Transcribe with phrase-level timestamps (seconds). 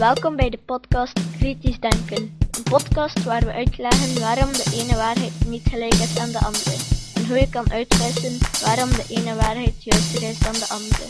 [0.00, 2.38] Welkom bij de podcast Kritisch Denken.
[2.50, 6.76] Een podcast waar we uitleggen waarom de ene waarheid niet gelijk is aan de andere.
[7.14, 11.04] En hoe je kan uitwissen waarom de ene waarheid juister is dan de andere.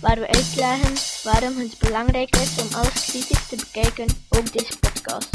[0.00, 0.94] Waar we uitleggen
[1.24, 5.30] waarom het belangrijk is om alles kritisch te bekijken, ook deze podcast.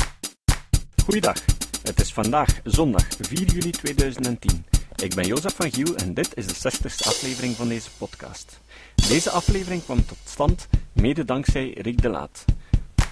[1.03, 1.45] Goeiedag,
[1.83, 4.65] het is vandaag zondag 4 juli 2010.
[4.95, 8.59] Ik ben Jozef van Giel en dit is de 60ste aflevering van deze podcast.
[9.07, 12.45] Deze aflevering kwam tot stand mede dankzij Rick de Laat.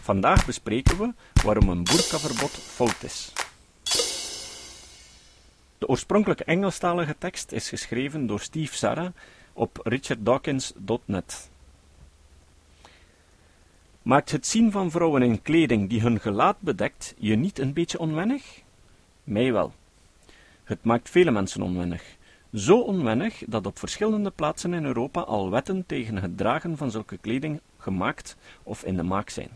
[0.05, 3.33] Vandaag bespreken we waarom een boerkaverbod fout is.
[5.77, 9.11] De oorspronkelijke Engelstalige tekst is geschreven door Steve Sarah
[9.53, 11.49] op richarddawkins.net.
[14.01, 17.99] Maakt het zien van vrouwen in kleding die hun gelaat bedekt je niet een beetje
[17.99, 18.61] onwennig?
[19.23, 19.73] Mij wel.
[20.63, 22.03] Het maakt vele mensen onwennig.
[22.53, 27.17] Zo onwennig dat op verschillende plaatsen in Europa al wetten tegen het dragen van zulke
[27.17, 29.49] kleding gemaakt of in de maak zijn.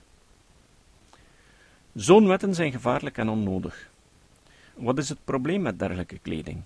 [1.93, 3.89] Zo'n wetten zijn gevaarlijk en onnodig.
[4.75, 6.61] Wat is het probleem met dergelijke kleding?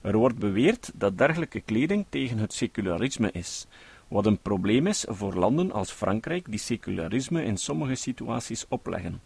[0.00, 3.66] Er wordt beweerd dat dergelijke kleding tegen het secularisme is,
[4.08, 9.20] wat een probleem is voor landen als Frankrijk die secularisme in sommige situaties opleggen.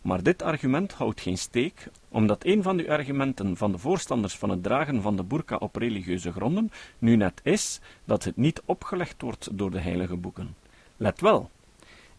[0.00, 4.50] Maar dit argument houdt geen steek, omdat een van de argumenten van de voorstanders van
[4.50, 9.22] het dragen van de burka op religieuze gronden nu net is dat het niet opgelegd
[9.22, 10.56] wordt door de heilige boeken.
[10.96, 11.50] Let wel,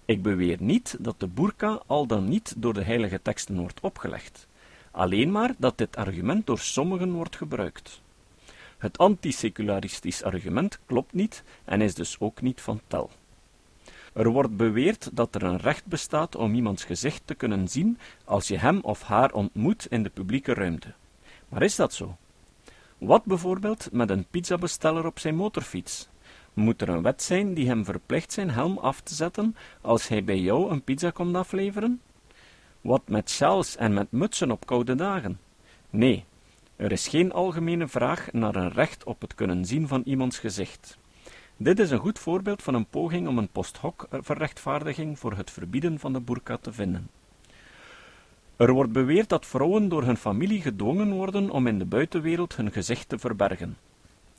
[0.05, 4.47] ik beweer niet dat de burka al dan niet door de heilige teksten wordt opgelegd,
[4.91, 8.01] alleen maar dat dit argument door sommigen wordt gebruikt.
[8.77, 13.09] Het antisecularistisch argument klopt niet en is dus ook niet van tel.
[14.13, 18.47] Er wordt beweerd dat er een recht bestaat om iemands gezicht te kunnen zien als
[18.47, 20.93] je hem of haar ontmoet in de publieke ruimte.
[21.49, 22.17] Maar is dat zo?
[22.97, 26.07] Wat bijvoorbeeld met een pizzabesteller op zijn motorfiets?
[26.53, 30.23] Moet er een wet zijn die hem verplicht zijn helm af te zetten als hij
[30.23, 32.01] bij jou een pizza komt afleveren?
[32.81, 35.39] Wat met sjaals en met mutsen op koude dagen?
[35.89, 36.25] Nee,
[36.75, 40.97] er is geen algemene vraag naar een recht op het kunnen zien van iemands gezicht.
[41.57, 45.51] Dit is een goed voorbeeld van een poging om een post hoc verrechtvaardiging voor het
[45.51, 47.09] verbieden van de burka te vinden.
[48.55, 52.71] Er wordt beweerd dat vrouwen door hun familie gedwongen worden om in de buitenwereld hun
[52.71, 53.77] gezicht te verbergen.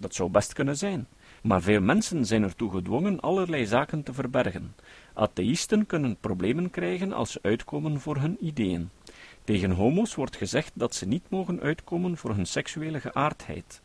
[0.04, 1.06] Dat zou best kunnen zijn,
[1.42, 4.74] maar veel mensen zijn ertoe gedwongen allerlei zaken te verbergen.
[5.14, 8.90] Atheïsten kunnen problemen krijgen als ze uitkomen voor hun ideeën.
[9.44, 13.80] Tegen homo's wordt gezegd dat ze niet mogen uitkomen voor hun seksuele geaardheid.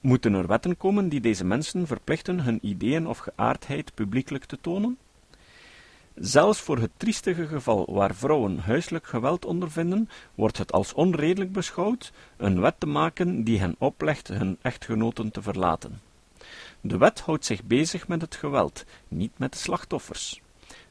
[0.00, 4.98] Moeten er wetten komen die deze mensen verplichten hun ideeën of geaardheid publiekelijk te tonen?
[6.14, 12.12] Zelfs voor het triestige geval waar vrouwen huiselijk geweld ondervinden, wordt het als onredelijk beschouwd
[12.36, 16.00] een wet te maken die hen oplegt hun echtgenoten te verlaten.
[16.80, 20.40] De wet houdt zich bezig met het geweld, niet met de slachtoffers.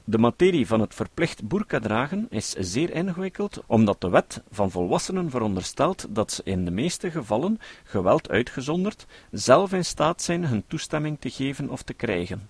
[0.03, 5.29] De materie van het verplicht burka dragen is zeer ingewikkeld, omdat de wet van volwassenen
[5.29, 11.17] veronderstelt dat ze in de meeste gevallen, geweld uitgezonderd, zelf in staat zijn hun toestemming
[11.19, 12.49] te geven of te krijgen.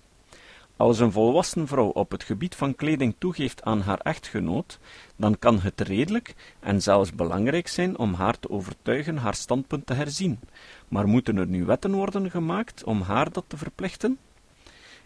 [0.76, 4.78] Als een volwassen vrouw op het gebied van kleding toegeeft aan haar echtgenoot,
[5.16, 9.94] dan kan het redelijk en zelfs belangrijk zijn om haar te overtuigen haar standpunt te
[9.94, 10.38] herzien.
[10.88, 14.18] Maar moeten er nu wetten worden gemaakt om haar dat te verplichten?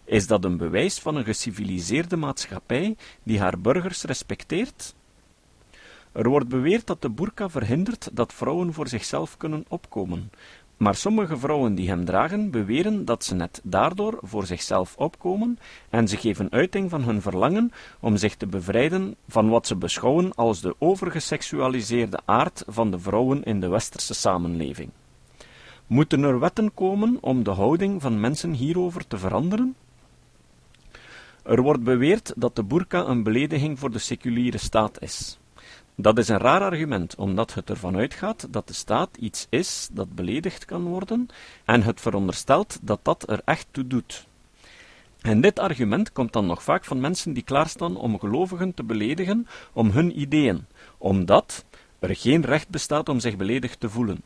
[0.03, 4.95] Is dat een bewijs van een geciviliseerde maatschappij die haar burgers respecteert?
[6.11, 10.31] Er wordt beweerd dat de burka verhindert dat vrouwen voor zichzelf kunnen opkomen,
[10.79, 15.59] maar sommige vrouwen die hem dragen beweren dat ze net daardoor voor zichzelf opkomen
[15.89, 20.35] en ze geven uiting van hun verlangen om zich te bevrijden van wat ze beschouwen
[20.35, 24.89] als de overgeseksualiseerde aard van de vrouwen in de westerse samenleving.
[25.87, 29.75] Moeten er wetten komen om de houding van mensen hierover te veranderen?
[31.43, 35.39] Er wordt beweerd dat de burka een belediging voor de seculiere staat is.
[36.01, 40.15] Dat is een raar argument, omdat het ervan uitgaat dat de staat iets is dat
[40.15, 41.27] beledigd kan worden
[41.65, 44.27] en het veronderstelt dat dat er echt toe doet.
[45.21, 49.47] En dit argument komt dan nog vaak van mensen die klaarstaan om gelovigen te beledigen
[49.73, 50.65] om hun ideeën,
[50.97, 51.65] omdat
[51.99, 54.21] er geen recht bestaat om zich beledigd te voelen.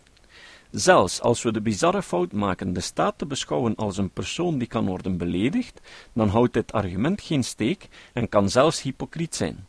[0.71, 4.67] Zelfs als we de bizarre fout maken de staat te beschouwen als een persoon die
[4.67, 5.81] kan worden beledigd,
[6.13, 9.65] dan houdt dit argument geen steek en kan zelfs hypocriet zijn.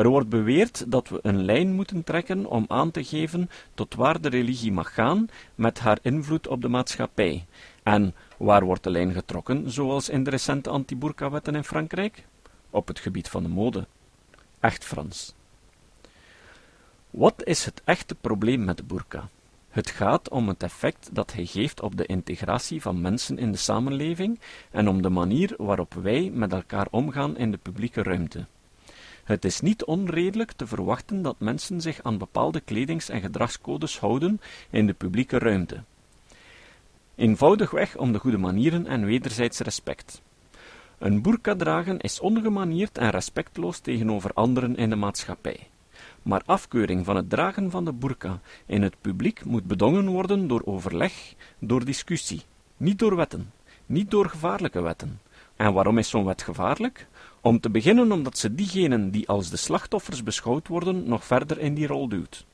[0.00, 4.20] Er wordt beweerd dat we een lijn moeten trekken om aan te geven tot waar
[4.20, 7.46] de religie mag gaan met haar invloed op de maatschappij.
[7.82, 12.24] En waar wordt de lijn getrokken, zoals in de recente anti-burka-wetten in Frankrijk?
[12.70, 13.86] Op het gebied van de mode.
[14.60, 15.34] Echt Frans.
[17.10, 19.28] Wat is het echte probleem met de burka?
[19.68, 23.58] Het gaat om het effect dat hij geeft op de integratie van mensen in de
[23.58, 28.46] samenleving en om de manier waarop wij met elkaar omgaan in de publieke ruimte.
[29.30, 34.40] Het is niet onredelijk te verwachten dat mensen zich aan bepaalde kledings- en gedragscodes houden
[34.70, 35.82] in de publieke ruimte.
[37.14, 40.22] Eenvoudigweg om de goede manieren en wederzijds respect.
[40.98, 45.68] Een boerka dragen is ongemanierd en respectloos tegenover anderen in de maatschappij.
[46.22, 50.62] Maar afkeuring van het dragen van de burka in het publiek moet bedongen worden door
[50.64, 52.42] overleg, door discussie,
[52.76, 53.52] niet door wetten,
[53.86, 55.20] niet door gevaarlijke wetten.
[55.56, 57.06] En waarom is zo'n wet gevaarlijk?
[57.40, 61.74] Om te beginnen omdat ze diegenen die als de slachtoffers beschouwd worden nog verder in
[61.74, 62.46] die rol duwt.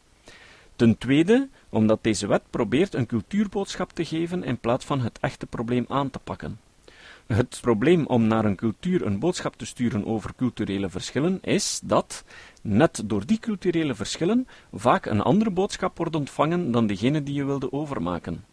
[0.76, 5.46] Ten tweede, omdat deze wet probeert een cultuurboodschap te geven in plaats van het echte
[5.46, 6.58] probleem aan te pakken.
[7.26, 12.24] Het probleem om naar een cultuur een boodschap te sturen over culturele verschillen is dat,
[12.62, 17.44] net door die culturele verschillen, vaak een andere boodschap wordt ontvangen dan degene die je
[17.44, 18.44] wilde overmaken.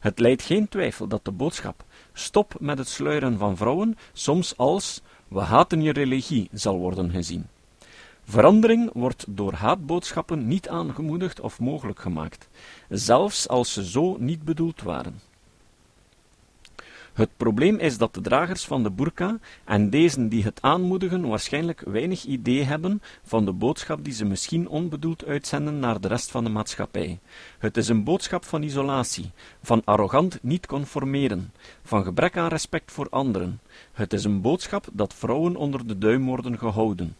[0.00, 5.02] Het leidt geen twijfel dat de boodschap stop met het sluieren van vrouwen soms als
[5.34, 7.46] we haten je religie zal worden gezien.
[8.24, 12.48] Verandering wordt door haatboodschappen niet aangemoedigd of mogelijk gemaakt,
[12.88, 15.20] zelfs als ze zo niet bedoeld waren.
[17.14, 21.80] Het probleem is dat de dragers van de burka en deze die het aanmoedigen waarschijnlijk
[21.86, 26.44] weinig idee hebben van de boodschap die ze misschien onbedoeld uitzenden naar de rest van
[26.44, 27.18] de maatschappij.
[27.58, 29.30] Het is een boodschap van isolatie,
[29.62, 31.52] van arrogant niet conformeren,
[31.82, 33.60] van gebrek aan respect voor anderen.
[33.92, 37.16] Het is een boodschap dat vrouwen onder de duim worden gehouden.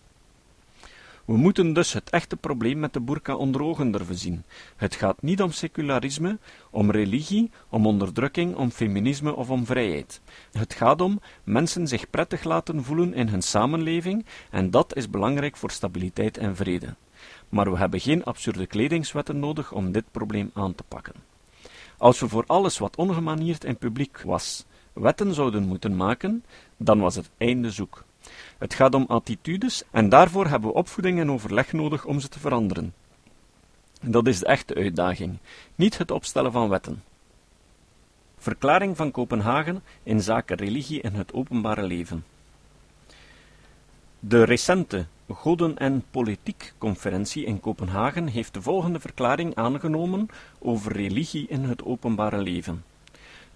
[1.25, 4.45] We moeten dus het echte probleem met de burka onder ogen durven zien.
[4.77, 6.39] Het gaat niet om secularisme,
[6.71, 10.21] om religie, om onderdrukking, om feminisme of om vrijheid.
[10.53, 15.57] Het gaat om mensen zich prettig laten voelen in hun samenleving en dat is belangrijk
[15.57, 16.95] voor stabiliteit en vrede.
[17.49, 21.15] Maar we hebben geen absurde kledingswetten nodig om dit probleem aan te pakken.
[21.99, 26.45] Als we voor alles wat ongemanierd en publiek was, wetten zouden moeten maken,
[26.77, 28.05] dan was het einde zoek.
[28.59, 32.39] Het gaat om attitudes en daarvoor hebben we opvoeding en overleg nodig om ze te
[32.39, 32.95] veranderen.
[34.01, 35.39] Dat is de echte uitdaging,
[35.75, 37.03] niet het opstellen van wetten.
[38.39, 42.25] Verklaring van Kopenhagen in zaken religie en het openbare leven.
[44.19, 50.29] De recente Goden- en Politiek-conferentie in Kopenhagen heeft de volgende verklaring aangenomen
[50.59, 52.85] over religie in het openbare leven.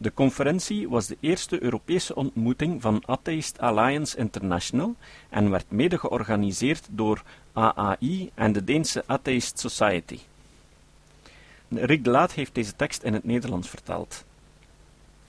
[0.01, 4.95] De conferentie was de eerste Europese ontmoeting van Atheist Alliance International
[5.29, 7.23] en werd mede georganiseerd door
[7.53, 10.19] AAI en de Deense Atheist Society.
[11.69, 14.25] Rick de Laat heeft deze tekst in het Nederlands vertaald.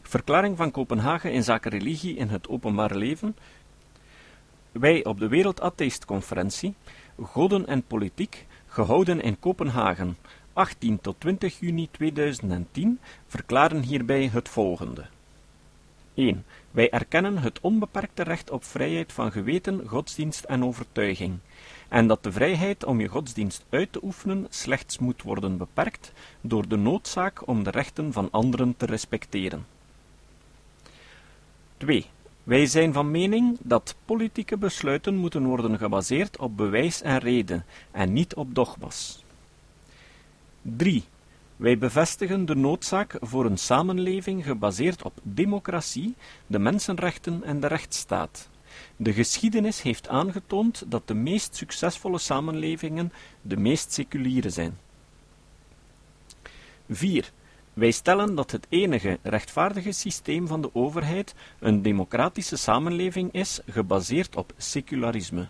[0.02, 3.36] Verklaring van Kopenhagen in zaken religie in het openbare leven.
[4.72, 6.74] Wij op de Wereld Atheist Conferentie,
[7.24, 10.18] Goden en Politiek, gehouden in Kopenhagen
[10.60, 15.06] 18 tot 20 juni 2010 verklaren hierbij het volgende.
[16.14, 16.46] 1.
[16.72, 21.38] Wij erkennen het onbeperkte recht op vrijheid van geweten, godsdienst en overtuiging,
[21.88, 26.12] en dat de vrijheid om je godsdienst uit te oefenen slechts moet worden beperkt
[26.42, 29.66] door de noodzaak om de rechten van anderen te respecteren.
[31.78, 32.06] 2.
[32.44, 38.14] Wij zijn van mening dat politieke besluiten moeten worden gebaseerd op bewijs en reden en
[38.14, 39.24] niet op dogma's.
[40.62, 41.04] 3.
[41.56, 46.16] Wij bevestigen de noodzaak voor een samenleving gebaseerd op democratie,
[46.48, 48.50] de mensenrechten en de rechtsstaat.
[48.96, 53.12] De geschiedenis heeft aangetoond dat de meest succesvolle samenlevingen
[53.42, 54.78] de meest seculiere zijn.
[56.90, 57.32] 4.
[57.74, 64.36] Wij stellen dat het enige rechtvaardige systeem van de overheid een democratische samenleving is, gebaseerd
[64.36, 65.48] op secularisme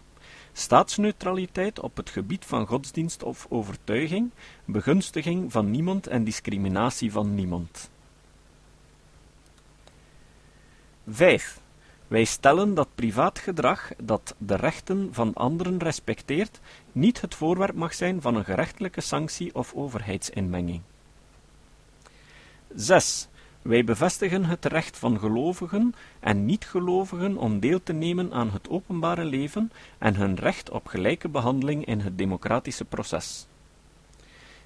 [0.59, 4.31] staatsneutraliteit op het gebied van godsdienst of overtuiging,
[4.65, 7.89] begunstiging van niemand en discriminatie van niemand.
[11.07, 11.59] 5.
[12.07, 16.59] Wij stellen dat privaat gedrag dat de rechten van anderen respecteert,
[16.91, 20.81] niet het voorwerp mag zijn van een gerechtelijke sanctie of overheidsinmenging.
[22.75, 23.27] 6.
[23.69, 29.25] Wij bevestigen het recht van gelovigen en niet-gelovigen om deel te nemen aan het openbare
[29.25, 33.47] leven en hun recht op gelijke behandeling in het democratische proces.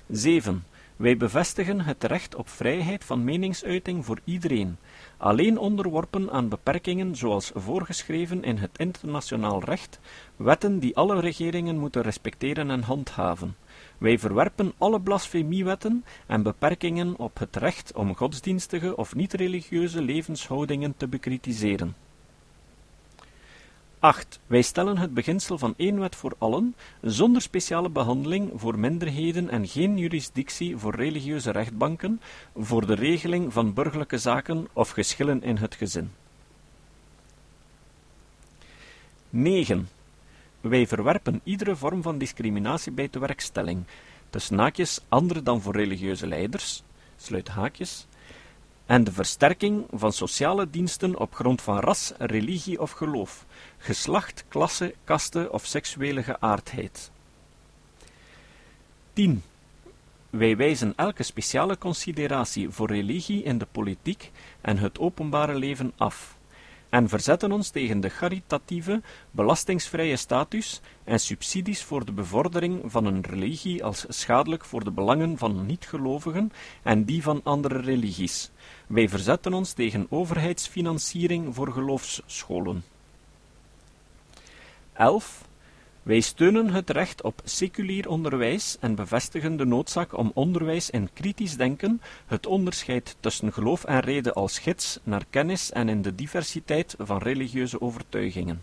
[0.08, 0.64] 7.
[0.96, 4.78] Wij bevestigen het recht op vrijheid van meningsuiting voor iedereen,
[5.18, 10.00] alleen onderworpen aan beperkingen zoals voorgeschreven in het internationaal recht,
[10.36, 13.56] wetten die alle regeringen moeten respecteren en handhaven.
[13.98, 21.08] Wij verwerpen alle blasfemiewetten en beperkingen op het recht om godsdienstige of niet-religieuze levenshoudingen te
[21.08, 21.96] bekritiseren.
[24.04, 24.40] 8.
[24.48, 29.68] Wij stellen het beginsel van één wet voor allen, zonder speciale behandeling voor minderheden en
[29.68, 32.22] geen jurisdictie voor religieuze rechtbanken,
[32.56, 36.12] voor de regeling van burgerlijke zaken of geschillen in het gezin.
[39.30, 39.88] 9.
[40.64, 43.84] Wij verwerpen iedere vorm van discriminatie bij tewerkstelling,
[44.30, 46.84] tussen haakjes andere dan voor religieuze leiders,
[47.18, 48.08] sluit haakjes,
[48.86, 53.46] en de versterking van sociale diensten op grond van ras, religie of geloof,
[53.78, 57.12] geslacht, klasse, kaste of seksuele geaardheid.
[59.14, 59.44] 10.
[60.30, 66.38] Wij wijzen elke speciale consideratie voor religie in de politiek en het openbare leven af
[66.94, 73.22] en verzetten ons tegen de caritatieve, belastingsvrije status en subsidies voor de bevordering van een
[73.22, 76.52] religie als schadelijk voor de belangen van niet-gelovigen
[76.84, 78.52] en die van andere religies.
[78.88, 82.84] Wij verzetten ons tegen overheidsfinanciering voor geloofsscholen.
[84.94, 85.48] 11.
[86.04, 91.58] Wij steunen het recht op seculier onderwijs en bevestigen de noodzaak om onderwijs in kritisch
[91.58, 96.96] denken, het onderscheid tussen geloof en reden als gids naar kennis en in de diversiteit
[96.98, 98.62] van religieuze overtuigingen.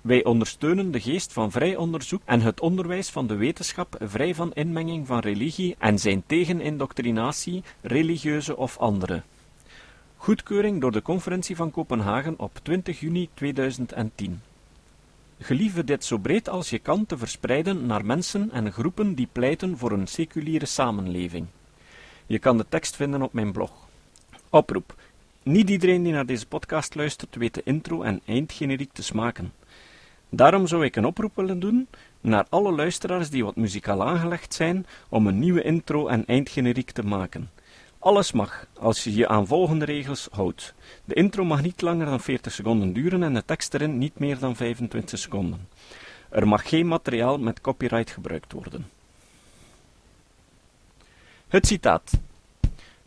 [0.00, 4.52] Wij ondersteunen de geest van vrij onderzoek en het onderwijs van de wetenschap vrij van
[4.52, 9.22] inmenging van religie en zijn tegen indoctrinatie, religieuze of andere.
[10.16, 14.40] Goedkeuring door de Conferentie van Kopenhagen op 20 juni 2010.
[15.38, 19.78] Gelieve dit zo breed als je kan te verspreiden naar mensen en groepen die pleiten
[19.78, 21.46] voor een seculiere samenleving.
[22.26, 23.70] Je kan de tekst vinden op mijn blog.
[24.50, 24.94] Oproep.
[25.42, 29.52] Niet iedereen die naar deze podcast luistert weet de intro en eindgeneriek te smaken.
[30.28, 31.88] Daarom zou ik een oproep willen doen
[32.20, 37.02] naar alle luisteraars die wat muzikaal aangelegd zijn om een nieuwe intro en eindgeneriek te
[37.02, 37.50] maken.
[38.06, 40.74] Alles mag, als je je aan volgende regels houdt.
[41.04, 44.38] De intro mag niet langer dan 40 seconden duren en de tekst erin niet meer
[44.38, 45.68] dan 25 seconden.
[46.28, 48.90] Er mag geen materiaal met copyright gebruikt worden.
[51.48, 52.12] Het citaat.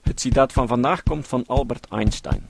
[0.02, 2.50] Het citaat van vandaag komt van Albert Einstein.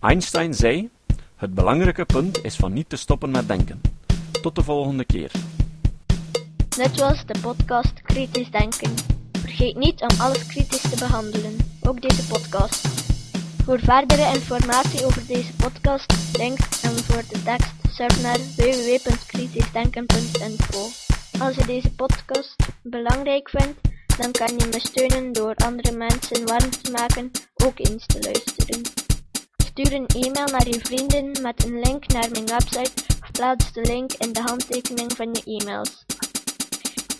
[0.00, 0.90] Einstein zei:
[1.36, 3.80] Het belangrijke punt is van niet te stoppen met denken.
[4.42, 5.30] Tot de volgende keer.
[6.68, 9.11] Dit was de podcast Kritisch Denken.
[9.52, 12.88] Vergeet niet om alles kritisch te behandelen, ook deze podcast.
[13.64, 20.88] Voor verdere informatie over deze podcast, links en voor de tekst, surf naar www.kritischdenken.info.
[21.38, 23.80] Als je deze podcast belangrijk vindt,
[24.18, 27.30] dan kan je me steunen door andere mensen warm te maken
[27.64, 28.80] ook eens te luisteren.
[29.56, 32.92] Stuur een e-mail naar je vrienden met een link naar mijn website
[33.22, 36.04] of plaats de link in de handtekening van je e-mails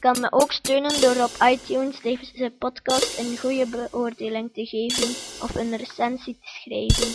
[0.03, 5.09] kan me ook steunen door op iTunes deze podcast een goede beoordeling te geven
[5.43, 7.09] of een recensie te schrijven.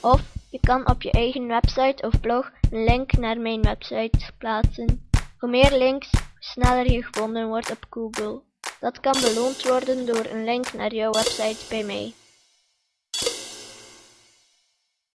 [0.00, 5.08] Of je kan op je eigen website of blog een link naar mijn website plaatsen.
[5.38, 8.42] Hoe meer links, hoe sneller je gevonden wordt op Google.
[8.80, 12.12] Dat kan beloond worden door een link naar jouw website bij mij.